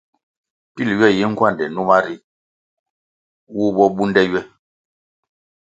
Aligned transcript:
Pil 0.73 0.87
ywe 0.93 1.07
yi 1.17 1.23
ngwande 1.31 1.65
numa 1.69 1.97
ri, 2.05 2.15
wu 3.55 3.67
bo 3.75 3.85
bunde 3.95 4.21
ywe. 4.31 4.41